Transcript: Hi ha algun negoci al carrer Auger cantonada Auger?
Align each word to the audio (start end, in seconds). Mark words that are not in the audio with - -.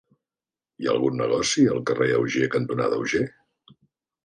Hi 0.83 0.87
ha 0.89 0.93
algun 0.97 1.19
negoci 1.23 1.67
al 1.75 1.83
carrer 1.91 2.09
Auger 2.17 2.51
cantonada 2.57 3.01
Auger? 3.03 3.25